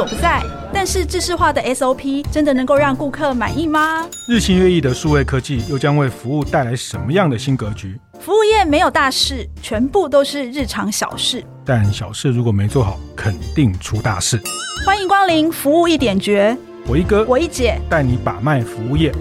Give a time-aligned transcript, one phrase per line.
[0.00, 0.42] 所不在。
[0.72, 4.08] 但是，制式化的 SOP 真的能够让顾客满意吗？
[4.26, 8.00] 日新月异的数位科技又将为服务带来什么样的新格局？
[8.18, 11.44] 服务业没有大事，全部都是日常小事。
[11.66, 14.40] 但小事如果没做好，肯定出大事。
[14.86, 16.56] 欢迎光临服务一点绝，
[16.86, 19.12] 我一哥，我一姐带你把脉服务业。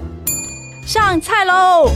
[0.86, 1.92] 上菜喽！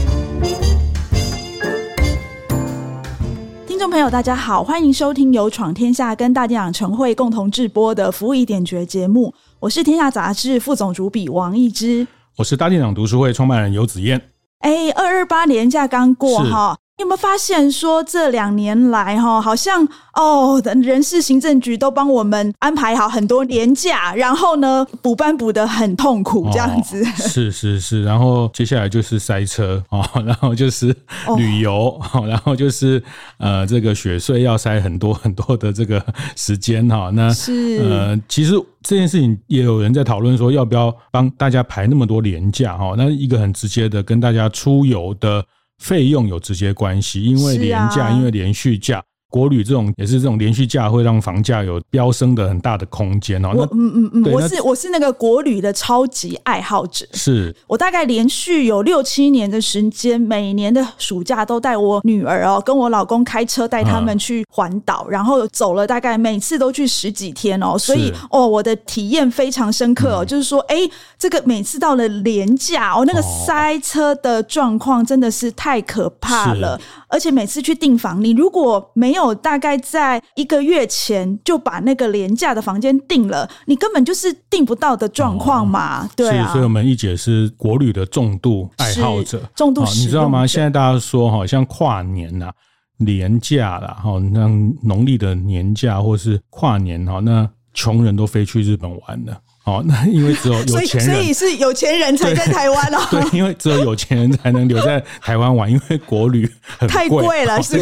[3.74, 9.34] 听众朋友，大家好，欢迎收听由闯天下跟大电影晨会共同制播的《服务一点绝》节目。
[9.58, 14.30] 我是天下杂志副总主笔王一之，我是大电影读书会创办人游子燕。
[14.60, 16.78] 哎，二二八年假刚过哈。
[16.96, 19.84] 你有没有发现说这两年来哈，好像
[20.14, 27.02] 哦，人事行政局都帮我们安排好很多年假，然后呢补班补得很痛苦这样子。
[27.02, 30.94] 哦、是是是，然后接下来就是塞车哦， 然后就是
[31.36, 33.02] 旅游，哦、然后就是
[33.38, 36.00] 呃这个雪隧要塞很多很多的这个
[36.36, 37.10] 时间哈。
[37.12, 42.94] 那是呃，其实这件事情也有人在讨论说，要不要帮大家排那么多年假哈？
[42.96, 45.44] 那一个很直接的跟大家出游的。
[45.84, 49.04] 费用有直接关系，因为廉价，因为连续假。
[49.34, 53.50] 国旅这种也是这种连续假会让房价有飙升的很大的空间哦。
[53.52, 57.04] 我嗯嗯嗯，我是我是那个国旅的超级爱好者。
[57.14, 67.76] 是我大概连续有六七年的时间，每年的暑假都带我女儿哦，跟我老公开车带他们去环岛，然后走了大概每次都去十几天哦。
[67.76, 70.76] 所以哦，我的体验非常深刻哦，就是说，哎，
[71.18, 76.80] 这个每次到了连假哦，那个塞车的状况真的是太可怕了。
[77.08, 86.10] 而且每次去订房，你如果没有大概在一个月前就把那个廉价的房间订了，你根本就是订不到的状况嘛。
[86.16, 89.84] 对啊，所以我们一姐是国旅的重度爱好者，重度。
[89.84, 90.44] 你知道吗？
[90.44, 92.54] 现在大家说，好像跨年呐、啊、
[92.98, 94.48] 连假啦，哈，那
[94.82, 99.38] 农历的年假或是跨年哈，那穷人都飞去日本玩了。
[99.64, 102.98] 哦，那因为只有 有钱人，所以，所以是有钱人才在台湾哦。
[103.10, 106.46] 对，因为只有有钱人才能留在台湾玩，因为国旅
[106.78, 107.62] 很，太贵了。
[107.62, 107.78] 是，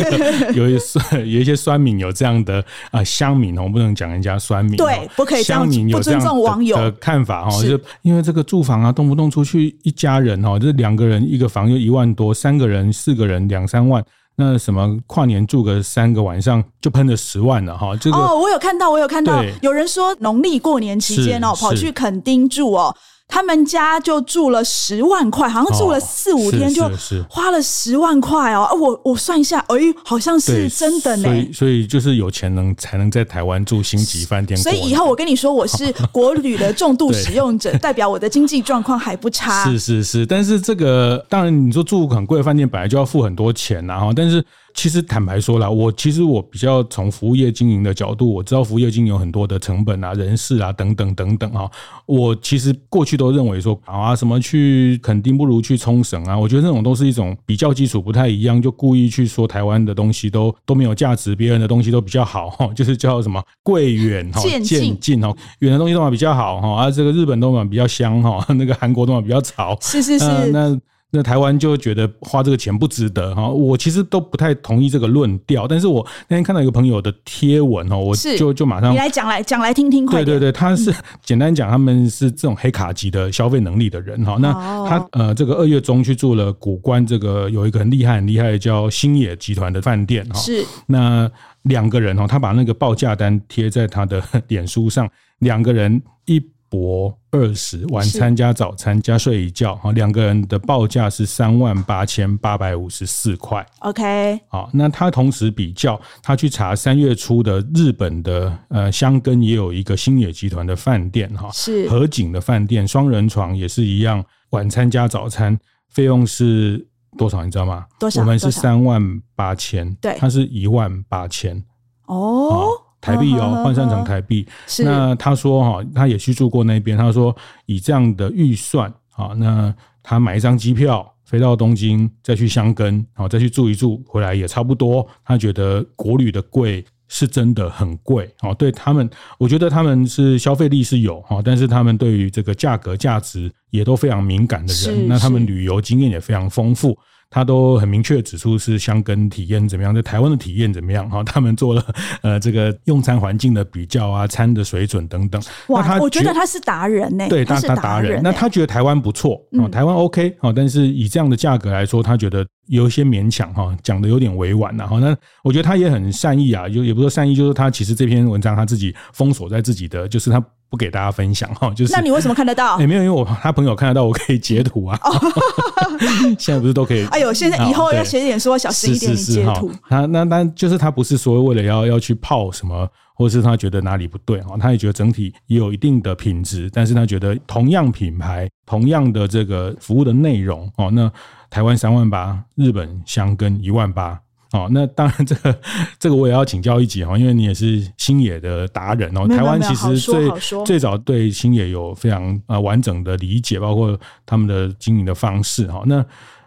[0.55, 14.01] 有一些有一些酸民有这样的啊，乡民哦，不能讲人家酸民，对，不可以乡民有这样的看法哈，就是因为这个住房啊，动不动出去一家人哦，就是两个人一个房就一万多，三个人四个人两三万。
[14.37, 22.97] 那什么跨年住个三个晚上就喷了十万了哈，这个哦，我有看到，我有看到，有人说农历过年期间哦，跑去垦丁住哦。
[23.33, 26.83] 他们家就住了十万块，好像住了四五天，就
[27.31, 28.69] 花了十万块哦。
[28.79, 31.23] 我我算一下，哎，好像是真的呢。
[31.23, 34.55] 所以所以就是有钱人才能在台湾住星级饭店。
[34.61, 39.65] 所以以后我跟你说，我是 国旅的重度使用者，代表我的经济状况还不差。
[39.73, 44.45] 是是是，但是这个当然，你说住很贵的饭店，本来就要付很多钱呐哈，但是。
[44.75, 51.71] 其实坦白说啦，我其实我比较从服务业经营的角度，我知道服务业经营有很多的成本啊、人事啊等等等等啊。
[52.07, 64.63] 我其实过去都认为说啊，什么去肯定不如去冲绳啊，我觉得那种都是一种比较基础不太一样，就故意去说台湾的东西都都没有价值，别人的东西都比较好哈， 就是叫什么贵远哈渐
[64.99, 70.81] 近哈，远的东西都嘛比较好哈，啊这个日本都嘛比较香哈，那个韩国都嘛比较潮，是是是，呃、那。
[71.15, 75.69] 那台湾就觉得花这个钱不值得哈，我其实都不太同意这个论调。
[75.69, 80.07] 但是我那天看到一个朋友的贴文哦，我就就马上你来讲来讲来听听。
[80.07, 80.91] 对对对，他是
[81.23, 84.39] 简单讲，他们是这种黑卡级的消费能力的人哈。
[84.41, 84.53] 那
[84.89, 90.41] 他呃，这个二月中去做了古关，这个有一个很厉害很厉害的叫星野集团的饭店哈。
[90.41, 91.31] 是那
[91.65, 95.07] 两个人哦，他把那个报价单贴在他的 脸书上，
[95.41, 96.43] 两个人一。
[96.73, 103.63] 博二十，晚餐加早餐加睡一觉，哈，两个人的报价是三万八千八百五十四块。
[103.81, 115.59] OK，好，那他同时比较，他去查三月初的日本的呃箱根也有一个星野集团的饭店，哈，是河景的饭店，双人床也是一样，晚餐加早餐
[115.91, 116.89] 费用是
[117.19, 117.45] 多少？
[117.45, 117.85] 你知道吗？
[118.01, 118.23] 多少？
[118.23, 121.63] 我们是三万八千，对，他是一万八千。
[122.07, 122.71] 哦。
[123.03, 124.47] 台币哦，换算成台币。
[124.85, 126.97] 那他说哈，他也去住过那边。
[126.97, 127.37] 他说
[127.67, 135.07] 以这样的预算啊，那他买一张机票飞到东京，再去箱根，好再去住一住，回来也差不多。
[135.25, 138.55] 他觉得国旅的贵是真的很贵哦。
[138.55, 145.09] 对他们，我觉得他们是消费力是有哈，但是他们对于这个价格价值也都非常敏感的人。
[145.09, 146.97] 那他们旅游经验也非常丰富。
[147.33, 151.25] 他都很明确指出是箱根体验怎么样，在台湾的体验怎么样哈？
[151.25, 151.83] 他们做了
[152.21, 155.43] 呃这个用餐环境的比较啊，餐的水准等等。
[155.69, 157.31] 哇，那他我觉得他是达人呢、欸。
[157.31, 158.21] 对，他是达人。
[158.23, 164.99] 那他觉得台湾不错啊，台湾 OK 啊，但是以这样的价格来说，他觉得有一些勉强哈，讲的有点委婉了哈。
[165.01, 170.45] 那我觉得他也很善意啊，就也不是善意，就是他其实这篇文章他自己封锁在自己的，就是他。
[170.73, 171.71] 不给大家分享哈。
[171.75, 172.77] 就是那你为什么看得到？
[172.81, 174.99] 哎，没有，因为我他朋友看得到，我可以截图啊。
[176.39, 177.05] 现在不是都可以？
[177.13, 179.71] 哎呦，现在以后要写点说小心一点，截图。
[179.87, 191.13] 他那那就是他不是说为了要要去泡什么，或是他觉得哪里不对哈，他也觉得整体也有一定的品质，但是他觉得同样品牌、同样的这个服务的内容哦，那
[191.51, 194.19] 台湾三万八，日本香根一万八。
[194.53, 195.61] 哦，那当然，这个
[195.99, 199.27] 这个我也要请教一集哈，因为你也是星野的达人哦。
[199.27, 200.31] 台湾其实最
[200.63, 205.83] 最早对星野有非常呃完整的理解，包括他们的经营的方式哈。
[205.87, 206.05] 那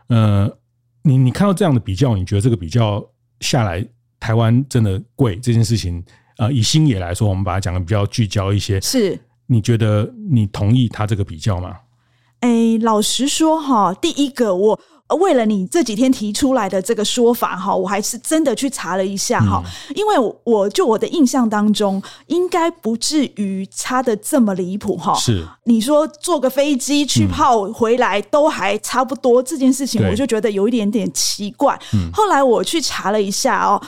[0.09, 0.47] 呃，
[1.01, 3.03] 你你看到这样的比较，你觉得这个比较
[3.39, 3.83] 下来，
[4.19, 6.03] 台湾真的贵这件事情？
[6.37, 8.79] 呃，以星野来说，我们把它讲的比较聚焦一些。
[8.81, 11.75] 是，你觉得你同意他这个比较吗？
[12.41, 14.79] 哎，老实说哈，第一个我。
[15.19, 19.63] 为了你这几天提出来的这个说法哈，我还是真的去查了一下哈，
[19.93, 25.13] 因为我就我的印象当中，应该不至于差的这么离谱哈。
[25.13, 31.79] 是你说坐个飞机去泡回来都还差不多这件事情，我就觉得有一点点奇怪。
[32.11, 33.81] 后来我去查了一下哦。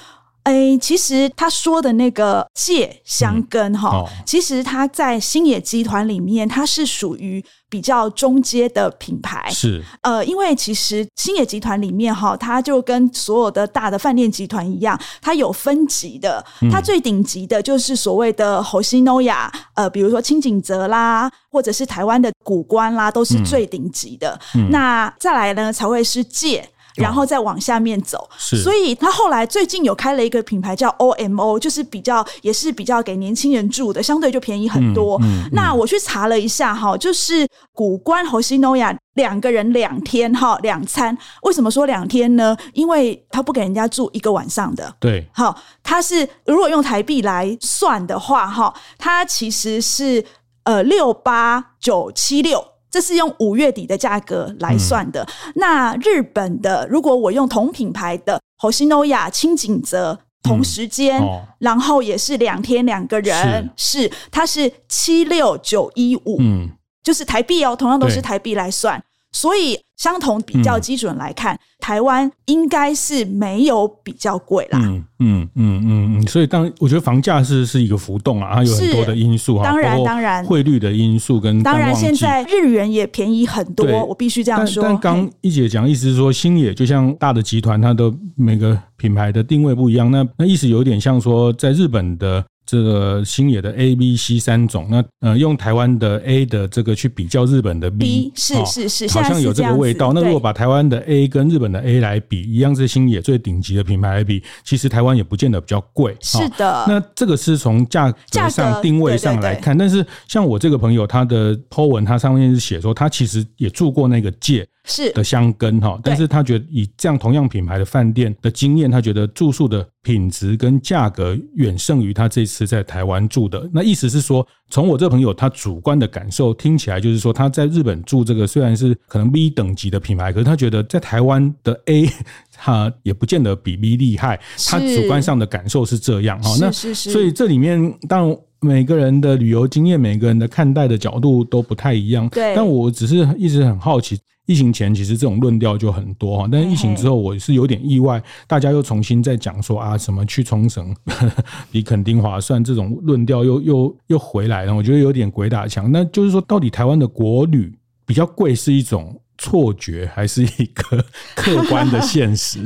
[0.44, 9.50] 哎，其实他说的那个借香根哈，其实他在星野集团里面，它是属于比较中阶的品牌。
[9.50, 16.44] 是呃，因为其实星野集团里面哈，它就跟所有的大的饭店集团一样，它有分级的。
[16.72, 24.40] 它最顶级的就是所谓的 Hoshinoya，呃，比如说清景泽啦，或者是台湾的古关啦，都是最顶级的。
[24.70, 26.68] 那再来呢，才会是界。
[26.98, 35.18] 然后再往下面走，是，所以他后来最近有开了一个品牌叫 OMO，就是比较也是比较给年轻人住的，相对就便宜很多。
[35.22, 42.58] 嗯嗯、那我去查了一下哈，就是古关 Hoshinoya 两个人两天哈两餐，为什么说两天呢？
[42.74, 44.96] 因为他不给人家住一个晚上的。
[45.00, 50.26] 对，好，他是如果用台币来算的话哈，它其实是
[50.64, 52.64] 呃六八九七六。
[52.98, 55.22] 这是用五月底的价格来算的。
[55.22, 66.72] 嗯、那日本的，如果我用同品牌的 Hoshinoya 轻井泽同时间，嗯哦、然后也是两天两个人，是，是它是七六九一五，嗯，
[67.04, 69.00] 就是台币哦，同样都是台币来算。
[69.32, 74.80] 所以，相同比较基准来看，嗯、台湾应该是没有比较贵啦。
[74.82, 76.28] 嗯嗯嗯嗯嗯。
[76.28, 79.64] 所以，当我觉得房价是是一个浮动啊，它有很多的因素哈。
[79.66, 84.82] 当然，当然，汇率的因素跟当然，现在日元也便宜很多，我必须这样说。
[84.82, 90.10] 但刚一姐讲，意思是说，星野就像大的集团，它的每个品牌的定位不一样。
[90.10, 92.44] 那那意思有点像说，在日本的。
[92.68, 100.12] 这个星野的 A、B、C 三种，那呃，用台湾的 A 的这个去比较日本的 B，, B 是是是，好像有这个味道。
[100.12, 106.14] 那如果把台湾的 A 跟日本的 A 来比，一样是星野最顶级的品牌来比，其实台湾也不见得比较贵。
[106.20, 109.78] 是的，那这个是从价格上定位上来看。
[109.78, 114.68] 但是像我这个朋友，他的 po 文，他上面是写说，他其实也住过那个界。
[114.88, 123.70] 是的箱根哈，但是他觉得以这样同样品牌的饭店的经验，他觉得住宿的品质跟价格远胜于他这次在台湾住的。
[123.72, 132.10] 那意思是说，从我这个朋友他主观的感受听起来，就是说他在日本住这个虽然是可能 B 等级的品牌，可是他觉得在台湾的 A
[132.56, 134.40] 他也不见得比 B 厉害。
[134.68, 136.50] 他主观上的感受是这样哈。
[136.60, 138.38] 那所以这里面当然。
[138.68, 142.28] 每个人的旅游经验，每个人的看待的角度都不太一样。
[142.30, 150.96] 对，但我只是一直很好奇，疫情前其实这种论调就很多哈，但是疫情之后，我是有点意外，大家又重新在讲说啊，什么去冲绳
[151.72, 155.92] 比垦丁划算，这种论调又又又回来了，我觉得有点鬼打墙。
[155.92, 157.74] 那就是说，到底台湾的国旅
[158.06, 161.04] 比较贵是一种错觉，还是一个
[161.36, 162.60] 客观的现实？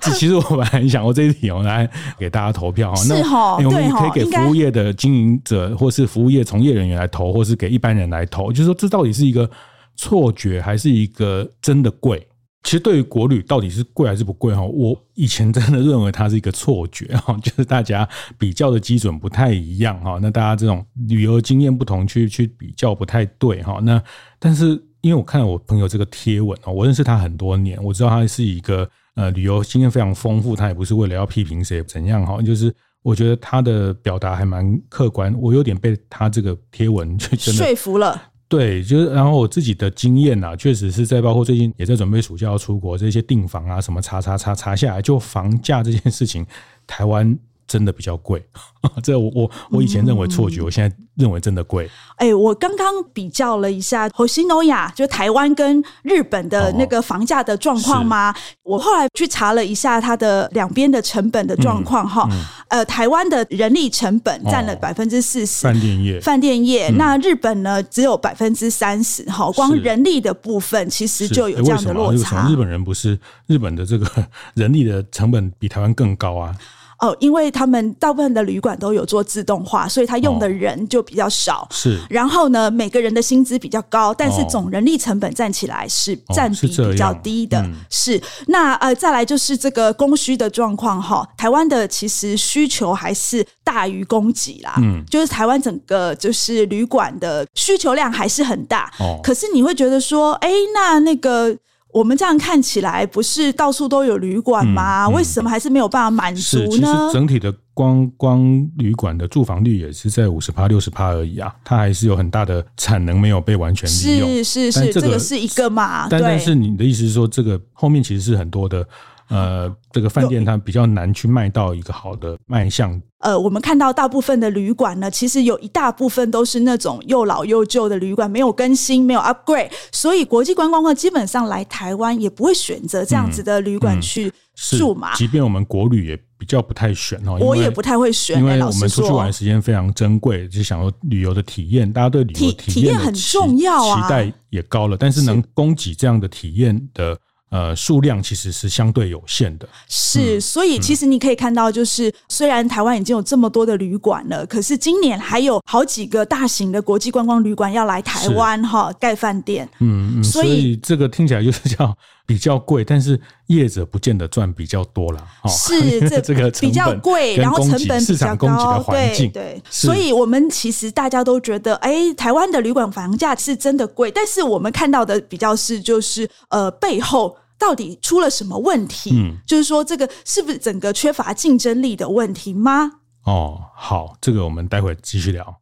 [0.00, 1.88] 这 其实我本来很想过这一题，我来
[2.18, 3.02] 给大家投票哈。
[3.08, 8.52] 那我们可以给服务业的经营者，或是服务业从业人员来投，或是给一般人来投。
[8.52, 9.50] 就是说，这到底是一个
[9.96, 12.26] 错觉，还是一个真的贵？
[12.64, 14.62] 其实对于国旅到底是贵还是不贵哈？
[14.62, 20.18] 我以前真的认为它是一个错觉哈， 就是大家比较的基准不太一样哈。
[20.22, 23.80] 那大家这种旅游经验不同，去去比较不太对哈。
[23.82, 24.00] 那
[24.38, 28.88] 但是因为我看了我朋友这个贴文哦，我认识他很多年，我知道他是一个。
[29.14, 38.22] 呃，旅游经验非常丰富，他也不是为了要批评谁怎样哈，就是我觉得他的表达还蛮客观，我有点被他这个贴文就 真的说服了。
[38.48, 46.46] 对，就是然后我自己的经验啊，确实是在包括最近也在准备暑假要出国，这些订房啊什么查查查查下来，就房价这件事情，
[46.86, 47.38] 台湾。
[47.72, 48.44] 真的比较贵，
[49.02, 51.88] 这我我我以前认为错觉，嗯、我现在认为真的贵。
[52.16, 58.30] 哎、欸，我刚刚比较了一下 Hoshinoya 就台湾跟日本的那个房价的状况吗？
[58.30, 62.28] 哦、我后来去查了一下它的两边的成本的状况哈。
[62.68, 66.90] 呃，台湾的人力成本占了百分之四十，饭店业，饭店业。
[66.90, 69.24] 嗯、那日本呢，只有百分之三十。
[69.24, 72.46] 哈，光人力的部分其实就有这样的落差。
[72.50, 74.06] 日本人不是日本的这个
[74.52, 76.54] 人力的成本比台湾更高啊？
[77.02, 81.66] 哦，因为他们大部分的旅馆都有做自动化，所以他用的人就比较少。
[81.72, 87.60] 是，然后呢，每个人的薪资比较高，但是总人力成本占起来是占比比较低的。
[87.90, 94.74] 是，那呃，再来就是这个供需的状况哈，台湾的其实需求还是大于供给啦。
[94.78, 98.88] 嗯，就是台湾整个就是旅馆的需求量还是很大。
[99.00, 101.56] 哦，可是你会觉得说，哎，那那个。
[101.92, 105.06] 我们这样看起来，不是到处都有旅馆吗？
[105.06, 106.68] 嗯嗯、为什么还是没有办法满足呢？
[106.70, 108.42] 其实整体的观光
[108.78, 114.28] 旅馆的住房率也是在五十趴、六十趴而已啊，它还是有很大的产能没有被完全利用。
[114.28, 116.08] 是是是，这个、这个是一个嘛？
[116.08, 118.86] 但但是你的意思是说，这个后面其实是很多的。
[119.32, 123.00] 呃，这个饭店它比较难去卖到一个好的卖相。
[123.20, 135.14] 呃，我们看到大部分的旅馆呢，其实有一大部分都是那种又老又旧的旅馆，没有更新，没有 upgrade，所以国际观光客基本上来台湾也不会选择这样子的旅馆去住嘛。
[135.14, 147.16] 即便我们国旅也比较不太选哦，我也不太会选，因为我们出去玩的时间非常珍贵，就想说旅游的体验，大家对旅游体验很重要啊，期待也高了，但是能供给这样的体验的。
[147.52, 161.94] 呃，数量其实是相对有限的，是，所以其实你可以看到，就是、嗯、虽然台湾已经有这么多的旅馆了，可是今年还有好几个大型的国际观光旅馆要来台湾哈盖饭店，嗯嗯，所以，这个听起来就是叫
[162.24, 177.36] 比较贵，但是业者不见得赚比较多了，是 这这个比较贵，然后成本比较高，对对，所以我们其实大家都觉得，哎，台湾的旅馆房价是真的贵，但是我们看到的比较是就是呃背后。
[177.62, 179.12] 到底出了什么问题？
[179.14, 182.90] 嗯，就是说这个是不是整个缺乏竞争力的问题吗？
[183.24, 185.60] 哦，好，这个我们待会继续聊。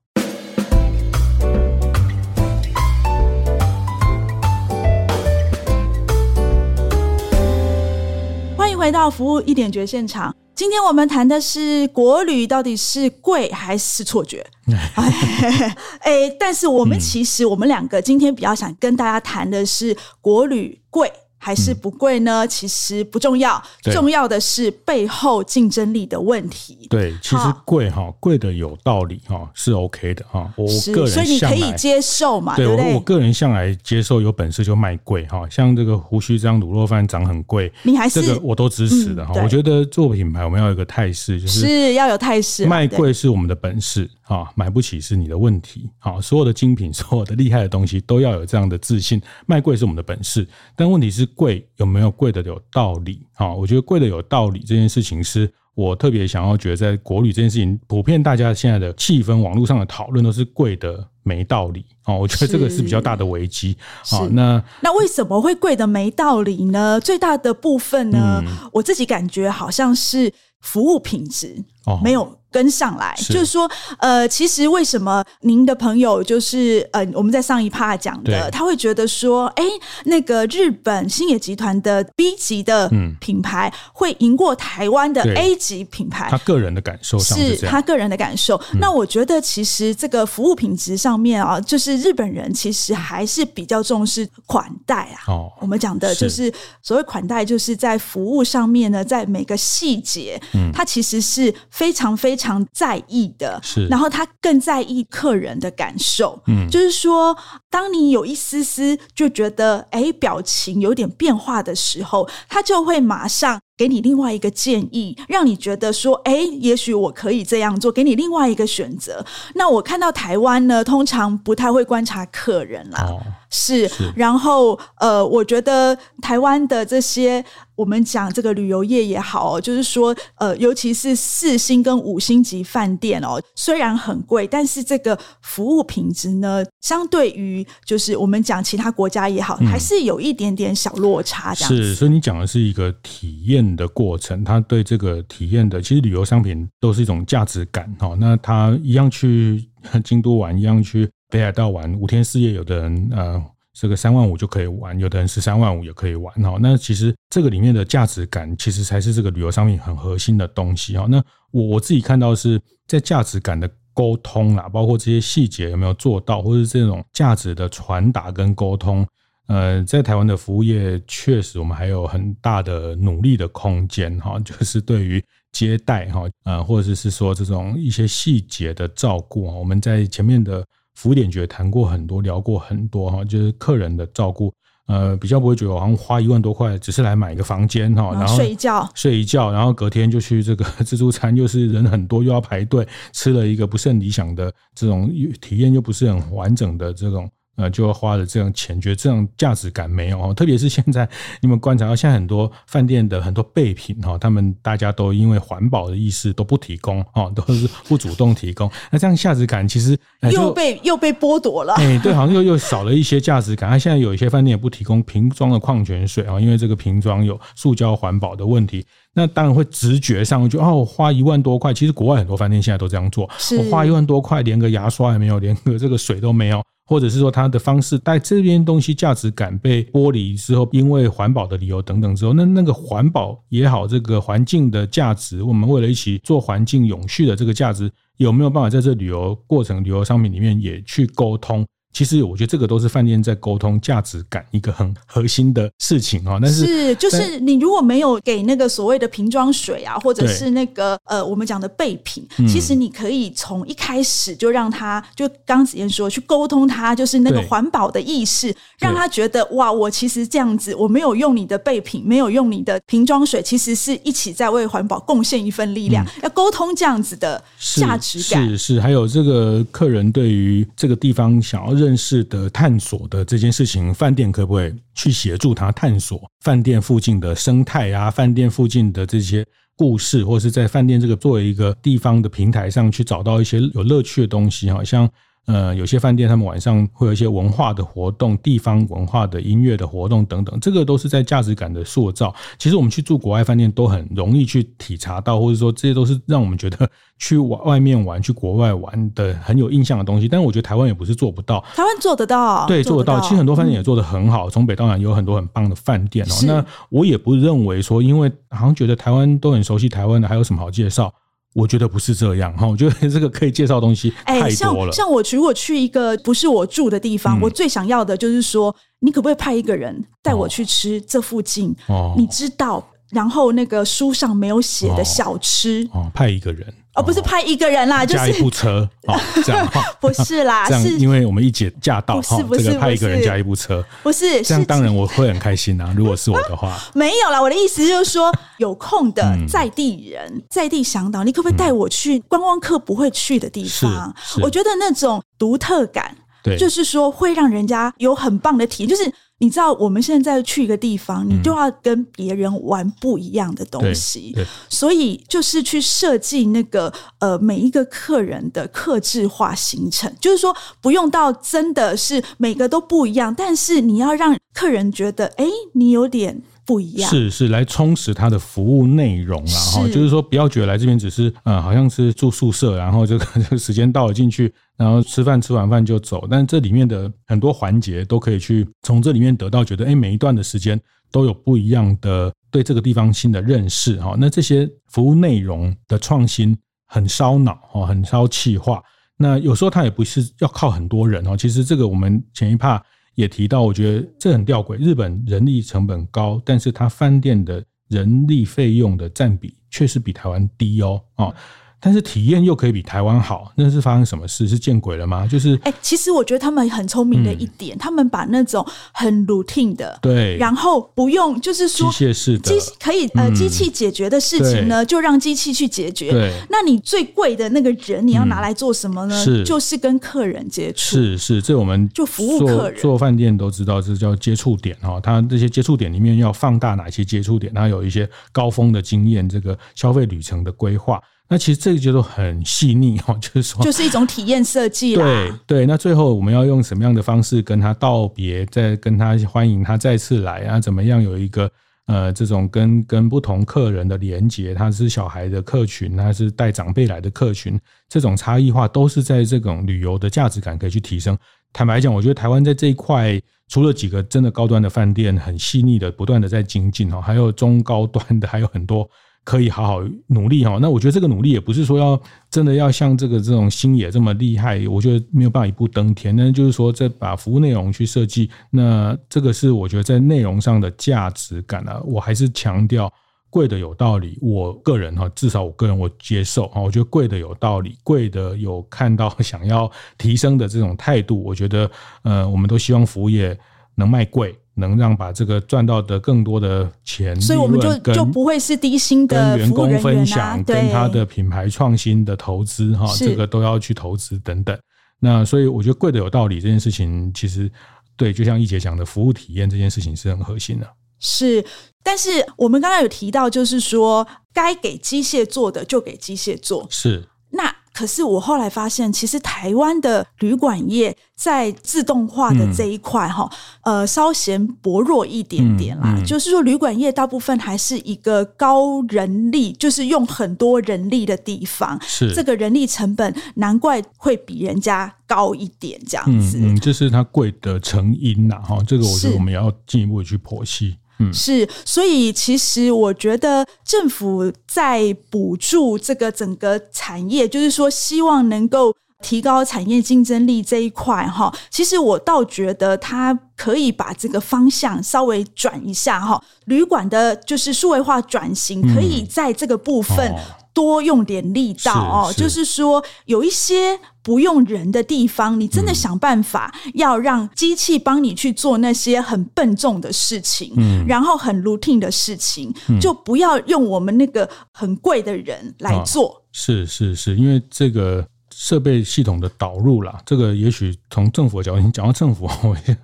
[8.56, 10.34] 欢迎回到服务一点绝现场。
[10.54, 14.46] 今天我们谈的是国旅到底是贵还是错觉？
[16.00, 21.12] 哎，但是我们其实我们两个今天比较想跟大家谈的是国旅贵。
[21.42, 22.46] 还是不贵呢？
[22.46, 26.86] 其实不重要，重要的是背后竞争力的问题。
[26.90, 30.52] 对，其实贵哈，贵的有道理哈，是 OK 的哈。
[30.54, 32.54] 我个人所以你可以接受嘛？
[32.56, 32.66] 对？
[32.94, 35.48] 我个人向来接受，有本事就卖贵哈。
[35.48, 39.32] 像这个胡须张卤肉饭涨很贵，你还是这个我都支持的哈。
[39.42, 44.10] 我觉得做品牌我们要有一个态势，就是是要有态势，卖贵是我们的本事。
[44.30, 45.90] 啊，买不起是你的问题。
[45.98, 49.20] 好，所有的精品，所有的厉害的东西，都要有这样的自信。
[49.44, 53.26] 卖贵是我们的本事，但问题是贵有没有贵的有道理？
[53.34, 61.84] 啊，我觉得贵的有道理这件事情，是我特别想要觉得，在国旅这件事情，普遍大家现在的气氛，网络上的讨论都是贵的没道理。
[62.04, 63.76] 哦，我觉得这个是比较大的危机。
[64.04, 67.00] 好，那那为什么会贵的没道理呢？
[67.00, 72.36] 最大的部分呢，嗯、我自己感觉好像是服务品质哦没有。
[72.52, 73.32] 跟上来，是。
[73.32, 73.70] 就是说，
[74.00, 79.64] 呃，其实为什么您的朋友就是呃，我们在上一趴讲的，他会觉得说，哎，
[80.06, 86.26] 那个日本星野集团的 B 级的品牌会赢过台湾的 A 级品牌？
[86.28, 88.60] 他个人的感受上是，是他个人的感受。
[88.72, 95.22] 嗯、那我觉得，其实这个服务品质上面啊，就是日本人其实还是比较重视款待啊。
[95.28, 102.60] 哦，我们讲的就是所谓款待，就是在服务上面呢，在每个细节，嗯，它其实是非常非常。
[102.72, 107.36] 在意的，是，然后他更在意客人的感受，嗯，就是说，
[107.68, 113.60] 当你有一丝丝就觉得，哎，表情有点变化的时候，他就会马上。
[113.76, 119.24] 给你另外一个建议，让你觉得说，哎，也许我可以这样做，给你另外一个选择。
[119.54, 123.18] 那我看到台湾呢，通常不太会观察客人啦，哦、
[123.50, 124.12] 是，是。
[124.16, 127.44] 然后，呃，我觉得台湾的这些，
[127.76, 141.54] 我们讲这个旅游业也好，就是说，呃，尤其是四星跟五星级饭店哦，虽然很贵，但是这个服务品质呢，相对于就是我们讲其他国家也好，嗯、还是有一点点小落差。
[141.54, 143.60] 这样是，所以你讲的是一个体验。
[143.76, 148.16] 的过程，他对这个体验的，其实旅游商品都是一种价值感哈。
[148.18, 149.64] 那他一样去
[150.02, 156.58] 京都玩，一样去北海道玩，五天四夜，有的人呃，这个三万五就可以玩，有的人十三万五也可以玩哈。
[156.60, 161.06] 那其实这个里面的价值感，其实才是这个旅游商品很核心的东西哈。
[161.08, 161.22] 那
[161.52, 169.06] 我我自己看到是在价值感的沟通啦，包括这些细节有没有做到，或是这种价值的传达跟沟通。
[169.46, 175.20] 呃，在台湾的服务业，确实我们还有很大的努力的空间哈， 就是对于
[175.50, 184.52] 接待哈，呃，或者是说这种一些细节的照顾啊，我们在前面的服务点觉谈过很多，聊过很多哈，就是客人的照顾。
[184.86, 195.08] 呃，比较不会觉得好像花一万多块只是来买一个房间哈，然后睡一觉，睡一觉，然后隔天就去这个 自助餐，又是人很多又要排队，吃了一个不是很理想的这种
[195.40, 197.30] 体验，又不是很完整的这种。
[197.60, 200.32] 呃，就要花了这样钱，觉得这样价值感没有哦。
[200.32, 201.08] 特别是现在，
[201.40, 208.70] 你们观察到现在很多饭店的很多备品哈，他们大家都因为环保的意识都不提供哦，都是不主动提供。
[208.90, 209.98] 那这样价值感其实
[210.32, 211.74] 又被又被剥夺了。
[211.74, 213.68] 哎，对，好像又又少了一些价值感。
[213.70, 218.86] 那现在有一些饭店也不提供瓶装的矿泉水啊，因为这个瓶装有塑胶环保的问题。
[219.14, 223.28] 那当然会直觉上就哦，花一万多块，其实国外很多饭店现在都这样做。
[223.58, 226.62] 我花一万多块，连个牙刷也没有，连个这个水都没有。
[226.86, 241.64] 或者是说他的方式，带这边东西价值感被剥离之后，因为环保的理由等等之后，那那个环保也好，这个环境的价值，我们为了一起做环境永续的这个价值，有没有办法在这旅游过程、旅游商品里面也去沟通？
[241.92, 267.42] 其实我觉得这个都是饭店在沟通价值感一个很核心的事情啊，但是是就是你如果没有给那个所谓的瓶装水啊，或者是那个呃我们讲的备品，其实你可以从一开始就让他就刚子燕说去沟通他，就是那个环保的意识，让他觉得哇，我其实这样子我没有用你的备品，没有用你的瓶装水，其实是一起在为环保贡献一份力量，要沟通这样子的
[267.74, 268.48] 价值感。
[268.50, 271.79] 是是，还有这个客人对于这个地方想要。
[271.80, 278.10] 认识的探索的这件事情，饭店可不可以去协助他探索饭店附近的生态啊？
[278.10, 279.46] 饭店附近的这些
[279.76, 285.10] 故事，或是在饭店这个作为一个地方的平台上去找到一些有乐趣的东西，好像。
[285.52, 292.34] 呃，有些饭店他们晚上会有一些文化的活动、地方文化的音乐的活动等等，这个都是在价值感的塑造。
[292.58, 296.88] 其实我们去住国外饭店都很容易去体察到，或者说这些都是让我们觉得
[297.18, 300.28] 去外外面玩、去国外玩的很有印象的东西。
[300.28, 303.18] 但是我觉得台湾也不是做不到，台湾做得到，对，做得到。
[303.20, 306.34] 其实很多饭店也做得很好，从北到南有很多很棒的饭店哦。
[306.46, 311.12] 那我也不认为说，因为好像觉得台湾都很熟悉台湾的，还有什么好介绍？
[311.54, 314.48] 我觉得不是这样哈，我觉得 这个可以介绍东西太多了。
[314.48, 321.74] 欸、像像我如果去一个不是我住的地方，嗯、我最想要的就是说，你可不可以派一个人带我去吃这附近？
[321.88, 325.88] 哦，你知道，然后那个书上没有写的小吃。
[325.92, 326.66] 哦，哦，派一个人。
[326.94, 329.64] 哦，不是派一个人啦，就是加一部车， 哦，这样
[330.00, 335.94] 不是啦， 是因为我们一姐驾到，哈，这个派一个人加一部车，不是这样，当然我会很开心啊。
[335.96, 344.12] 如果是我的话，没有啦，我的意思就是说，有空的在地人，在地向导，你可不可以带我去观光客不会去的地方？
[344.42, 349.10] 我觉得那种独特感，对，就是说会让人家有很棒的体验，就是。
[349.40, 354.34] 你知道我们现在去一个地方，你就要跟别人玩不一样的东西，
[354.68, 366.42] 所以就是去设计那个呃每一个客人的客制化行程，就是说不用到真的是每个都不一样，但是你要让客人觉得，哎，你有点。
[366.66, 384.14] 不一样是是来充实它的服务内容啦，哈，就是说不要觉得来这边只是呃好像是住宿舍，然后这个这个时间到了进去，然后吃饭吃完饭就走，但这里面的很多环节都可以去从这里面得到，觉得哎每一段的时间都有不一样的对这个地方新的认识哈。
[384.18, 388.82] 那这些服务内容的创新很烧脑哈，很烧气化。
[389.16, 392.82] 那有时候它也不是要靠很多人哦，其实这个我们前一趴。
[393.14, 394.76] 也提到，我觉得这很吊诡。
[394.76, 401.02] 日本人力成本高，但是他饭店的人力费用的占比确实比台湾低哦。
[401.14, 401.34] 啊
[401.80, 404.46] 但是体验又可以比台湾好，那是发生什么事？
[404.46, 405.26] 是见鬼了吗？
[405.26, 416.10] 就是哎、欸，其实我觉得他们很聪明的一点，嗯、他们把那种很 routine 的对，然后不用就是说机械式的机可以呃机器解决的事情呢，嗯、就让机器去解决。
[416.10, 419.24] 对，那你最贵的那个人，你要拿来做什么呢？
[419.24, 420.78] 是、嗯，就是跟客人接触。
[420.78, 425.00] 是是，这我们就服务客人，做饭店都知道，这叫接触点哈。
[425.00, 427.52] 他这些接触点里面要放大哪些接触点？
[427.54, 431.00] 他有一些高峰的经验，这个消费旅程的规划。
[431.32, 435.04] 那其实这个就是很细腻哦， 就是说，就是一种体验设计啦。
[435.04, 440.58] 对对，那最后我们要用什么样的方式跟他道别，再跟他欢迎他再次来啊？
[440.58, 441.48] 怎么样有一个
[441.86, 444.52] 呃这种跟跟不同客人的连接？
[444.54, 447.56] 他是小孩的客群，他是带长辈来的客群，
[447.88, 451.16] 这种差异化都是在这种旅游的价值感可以去提升。
[451.52, 458.90] 坦白讲，我觉得台湾在这一块，除了几个真的高端的饭店很细腻的不断的在精进哦，还有中高端的还有很多。
[459.30, 466.16] 可以好好努力哈，那我觉得这个努力也不是说要真的要像这个这种星野这么厉害，我觉得没有办法一步登天。
[466.16, 472.92] 那就是说，这把服务内容去设计，那这个是我觉得在内容上的价值感啊，我还是强调
[473.30, 481.70] 贵的有道理，我个人哈，至少我个人我接受啊，我觉得贵的有道理，贵的有看到 想要提升的这种态度，我觉得
[482.02, 483.38] 呃，我们都希望服务业
[483.76, 494.56] 能卖贵，能让把这个赚到的更多的钱，所以我们就就不会是低薪的员工分享，跟他的品牌创新的投资哈，这个都要去投资等等。
[495.00, 497.50] 那所以我觉得贵的有道理这件事情，其实
[497.96, 500.66] 对，就像一姐讲的，服务体验这件事情是很核心的。
[500.98, 501.42] 是，
[501.82, 506.66] 但是我们刚刚有提到，就是说该给机械做的就给机械做。
[506.68, 513.30] 是，那可是我后来发现，其实台湾的旅馆业在自动化的这一块，哈、
[513.62, 515.94] 嗯，呃，稍嫌薄弱一点点啦。
[515.96, 521.78] 嗯嗯、就是说，旅馆业大部分还是一个高人力，就是用很多人力的地方。
[521.82, 526.38] 是，这个人力成本，难怪会比人家高一点，这样子。
[526.40, 528.58] 嗯，这、嗯、是它贵的成因呐，哈。
[528.66, 530.76] 这个我觉得我们要进一步去剖析。
[531.00, 541.34] 嗯、是，所以其实我觉得政府在补助这个整个产业，就是说希望能够提高产业竞争力这一块哈。
[541.50, 546.22] 其实我倒觉得它可以把这个方向稍微转一下哈。
[546.44, 550.14] 旅馆的就是数位化转型，可以在这个部分
[550.60, 552.12] 多用点力道哦。
[552.14, 553.78] 就是说有一些。
[554.02, 566.08] 不用人的地方，你真的想办法要让机器帮你去做那些很笨重的事情，嗯，然后很 routine 的事情，嗯，就不要用我们那个很贵的人来做。
[566.08, 568.08] 哦，是是是，因为这个。
[568.40, 572.74] 设备系统的导入啦，这个也许从政府的角度，你讲到政府， 我就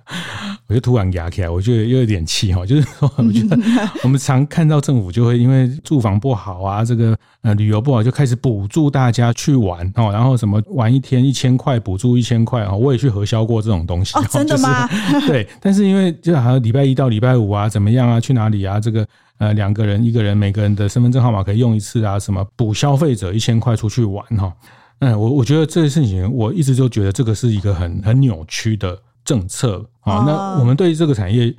[0.67, 2.63] 我就突然压起来，我觉得又有点气哈。
[2.63, 3.57] 就是说，我觉得
[4.03, 14.15] 我们常看到政府就会因为住房不好啊，这个呃旅游不好，就开始补助大家去玩哦，然后什么玩一天一千块，补助一千块啊，我也去核销过这种东西。
[14.15, 14.87] 哦，真的吗？
[15.11, 19.03] 就是、对，但是因为就好像礼拜一到礼拜五啊，怎么样啊，去哪里啊，这个
[19.39, 24.53] 呃两个人一个人每个人的身份证号码可以用一次啊，什么补消费者一千块出去玩哈。
[24.99, 30.23] 嗯，我我觉得这个事情，我一直就觉得这个是一个很很扭曲的政策啊。
[30.25, 31.55] 那我们对于这个产业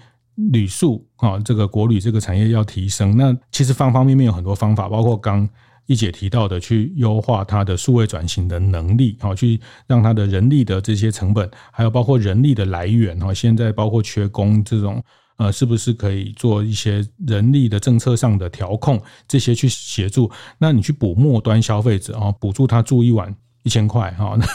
[0.50, 5.48] 旅宿啊，这个国旅这个产业要提升，那其实方方面面有很多方法，包括刚
[5.86, 15.02] 一姐提到的，去优化它的数位转型的能力，好，去让它的人力的这些成本，还有包括人力的来源哈，现在包括缺工这种。
[15.38, 20.30] 呃，是不是可以做一些人力的政策上的调控，这些去协助？
[20.58, 23.34] 那你去补末端消费者啊，补助他住一晚。
[23.68, 24.46] 一千块哈，那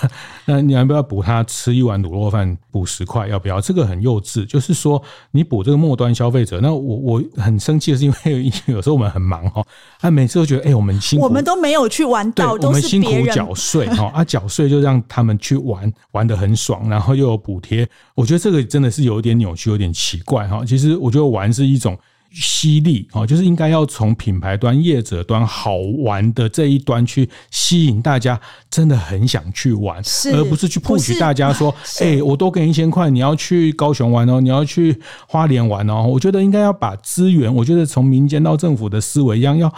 [0.45, 2.57] 那你要不要补他吃一碗卤肉饭？
[2.71, 3.61] 补十块要不要？
[3.61, 4.43] 这个很幼稚。
[4.47, 4.99] 就是说，
[5.29, 9.63] 你补这个末端消费者，那我我很生气的是，因为有时候我们很忙哈，
[10.01, 17.87] 啊，每次都觉得哎、欸，我们辛苦，我们都没有去玩到，我们辛苦缴税哈，啊，缴税就让他们去玩，玩的很爽，然后又有补贴。
[18.15, 20.65] 我觉得这个真的是有点扭曲，有点奇怪哈。
[20.65, 21.95] 其实我觉得玩是一种。
[22.33, 28.39] 吸力哦，就是应该要从品牌端、业者端好玩的这一端去吸引大家，
[28.71, 30.01] 真的很想去玩，
[30.33, 39.71] 而不是去 push 大家说：“哎，我多给你一千块，你要去高雄玩哦，你要去花莲玩哦。”我觉得应该要把资源，我觉得从民间到政府的思维一样，要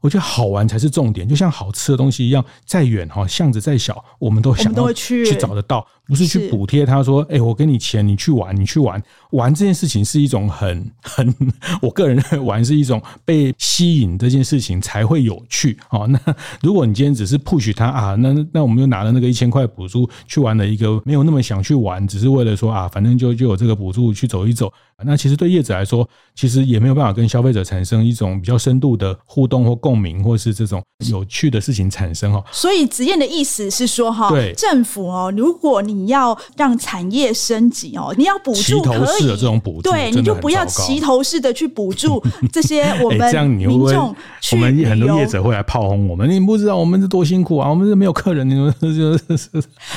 [0.00, 5.86] 我觉得好玩才是重点，就像好吃的东西一样，再远哈巷子再小，我们都想要去找得到。
[6.12, 11.34] 不是去补贴他说，哎、欸，我给你钱，你去玩，你去玩，玩这件事情是一种很很，
[11.80, 16.06] 我个人认为玩是一种被吸引这件事情才会有趣哦。
[16.06, 16.20] 那
[16.60, 24.70] 如果你今天只是 push 他啊，那那我们就拿了那个一千块补助去玩了一个没有那么想去玩，只是为了说啊，反正就就有这个补助去走一走。
[25.04, 32.44] 那其实对业者来说，其实也没有办法跟消费者产生一种比较深度的互动或共鸣，或是这种有趣的事情产生哦。
[32.52, 39.36] 所以子燕的意思是说哈，对政府哦，如果你你要让产业升级哦，你要补助可以，
[39.82, 44.14] 对，你就不要齐头式的去补助这些我们 民众。
[44.52, 49.48] 我们很多业者会来炮轰我们，你不知道我们是多辛苦啊，我们是没有客人，你们就是。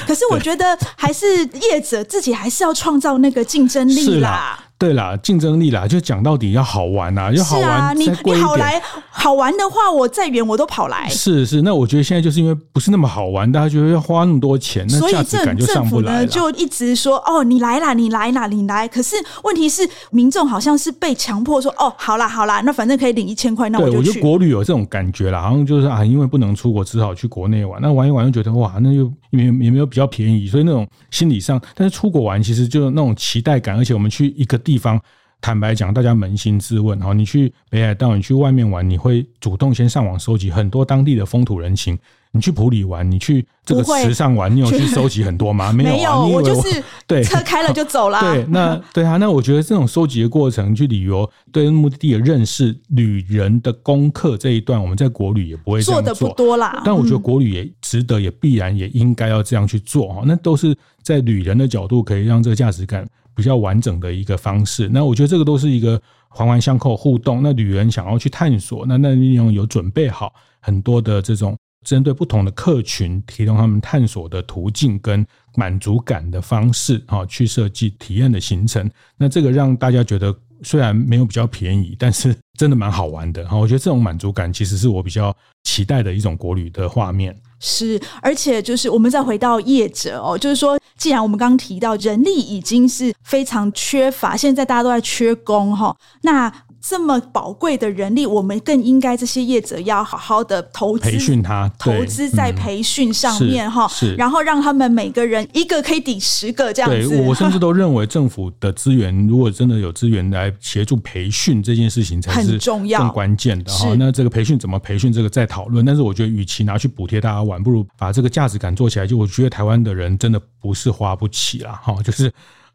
[0.06, 1.26] 可是我觉得还是
[1.70, 4.60] 业者自己还是要创造那个竞争力啦。
[4.78, 7.70] 对啦，竞争力啦，就讲到底要好玩啊，要好玩。
[7.70, 11.08] 啊、你你好来好玩的话，我再远我都跑来。
[11.08, 18.86] 是是，那我觉得现在就是因为不是那么好玩，大家觉得要花那么多钱，那价值感就上不来就一直说哦，你来啦，你来啦，你来。
[18.88, 23.98] 可是问题是，民众好像是被强迫说哦，好啦好啦，那反正可以领一千块，那我就去。
[23.98, 27.82] 我觉得国旅有这种感觉啦，好像就是啊，因为不能出国，只好去国内玩。
[27.82, 35.00] 那玩一玩又觉得哇，那又也也没有比较便宜，所以那种心理上，但是出国玩其实就那种期待感，而且我们去一个地方。
[35.42, 41.96] 坦白讲，大家扪心自问哈，你去北海道，你去外面玩，你会主动先上网收集很多当地的风土人情，
[42.32, 45.72] 你去普里玩，你去这个时尚玩，你有去收集很多吗？
[45.76, 48.20] 没有，没有，我就是 对车开了就走了。
[48.22, 56.82] 对，那对啊，那我觉得这种收集的过程，去旅游对目的地的认识、旅人的功课这一段，我们在国旅也不会做，做的不多啦。
[56.84, 60.24] 但我觉得国旅也值得，也必然也应该要这样去做哈。
[60.26, 64.88] 那都是在旅人的角度，可以让这个价值感比较完整的一个方式。
[64.90, 67.44] 那我觉得这个都是一个环环相扣互动。
[67.44, 78.90] 那旅人想要去探索，那那利用有准备好很多的这种针对不同的客群，提供他们探索的途径跟满足感的方式啊，去设计体验的行程。
[79.18, 83.58] 那这个让大家觉得虽然没有比较便宜，但是真的蛮好玩的哈。
[83.58, 87.36] 我觉得这种满足感其实是我比较期待的一种国旅的画面。
[87.60, 96.52] 是，而且就是我们再回到业者哦，就是说，既然我们刚刚提到人力已经是非常缺乏，现在大家都在缺工哈，那。
[96.88, 107.10] 这么宝贵的人力，我们更应该这些业者要好好的投资培训他，投资在培训上面哈，是，然后让他们每个人一个可以抵十个这样子。
[107.10, 113.96] 对，我甚至都认为政府的资源，如果真的有资源来协助培训这件事情，才是更重要、更关键的哈。
[113.98, 115.84] 那这个培训怎么培训，这个再讨论。
[115.84, 119.08] 但是我觉得，与其拿去补贴大家玩，不如把这个价值感做起来。
[119.08, 122.32] 就我觉得台湾的人真的不是花不起啦，哈，就是。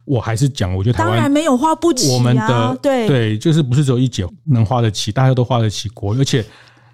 [0.06, 6.44] 我还是讲，我觉得台湾当然没有花不起，啊，我们的对对，就是不是只有一姐能花得起，大家都花得起国，而且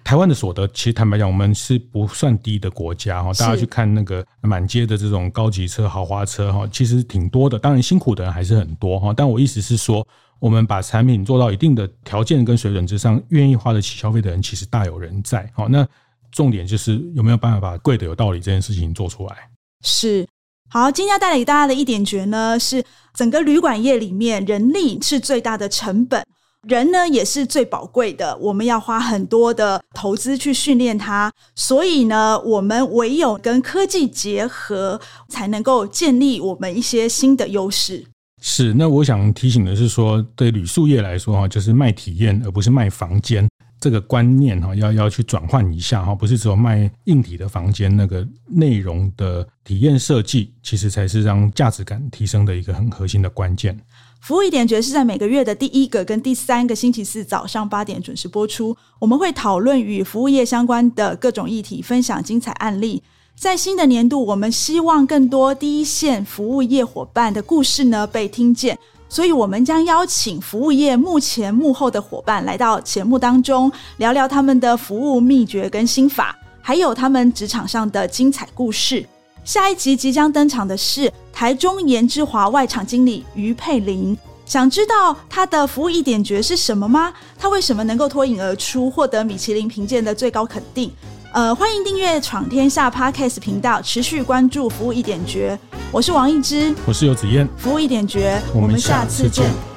[0.03, 3.31] 台湾的所得，其实坦白讲，我们是不算低的国家哈。
[3.33, 7.57] 大家去看那个满街的这种高级车、豪华车哈，其实挺多的。
[7.57, 9.13] 当然辛苦的人还是很多哈。
[9.15, 10.05] 但我意思是说，
[10.37, 15.49] 我们把产品做到一定的条件跟水准之上，愿意花得起消费的人，其实大有人在。
[15.55, 15.87] 好，那
[16.31, 19.35] 重点就是有没有办法把贵的有道理这件事情做出来？
[19.83, 20.27] 是。
[20.69, 26.21] 好，今天带来给大家的一点诀呢，是整个旅馆业里面，人力是最大的成本，
[26.67, 38.05] 人呢也是最宝贵的，我们要花很多的投资去训练它，所以呢，我们唯有跟科技结合，才能够建立我们一些新的优势。
[38.41, 43.47] 是，那我想提醒的是说，对旅宿业来说哈，就是卖体验，而不是卖房间。
[43.79, 53.79] 这个观念哈，要要去转换一下哈，不是只有卖硬体的房间，那个内容的体验设计，其实才是让价值感提升的一个很核心的关键。
[54.19, 58.75] 服务一点绝是在每个月的第一个跟第三个星期四早上八点准时播出。
[58.99, 63.03] 我们会讨论与服务业相关的各种议题，分享精彩案例。
[63.35, 68.79] 在新的年度，我们希望更多第一线服务业伙伴的故事呢被听见。
[69.09, 79.05] 所以，我们将邀请服务业幕前幕后的伙伴来到节目当中，聊聊他们的服务秘诀跟心法，还有他们职场上的精彩故事。
[79.45, 84.17] 下一集即将登场的是台中颜之华外场经理于佩玲。
[84.45, 87.13] 想知道他的服务一点诀是什么吗？
[87.37, 90.91] 他为什么能够脱颖而出，获得米其林评鉴的最高肯定？
[91.33, 95.57] 呃，欢迎订阅《闯天下》Podcast 频道，持续关注服务一点绝。
[95.91, 99.76] 我是王一之，我是游子燕，服务一点绝，我们下次见。